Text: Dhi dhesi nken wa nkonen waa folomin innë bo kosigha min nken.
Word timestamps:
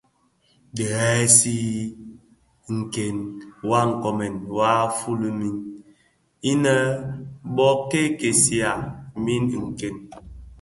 Dhi 0.75 0.85
dhesi 0.95 1.57
nken 2.77 3.15
wa 3.69 3.79
nkonen 3.89 4.35
waa 4.57 4.83
folomin 4.97 5.57
innë 6.51 6.75
bo 7.55 7.67
kosigha 8.19 8.73
min 9.23 9.43
nken. 9.69 9.95